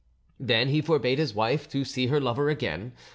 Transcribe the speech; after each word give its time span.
Then 0.39 0.69
he 0.69 0.81
forbade 0.81 1.19
his 1.19 1.35
wife 1.35 1.69
to 1.69 1.85
see 1.85 2.07
her 2.07 2.19
lover 2.19 2.49
again. 2.49 2.93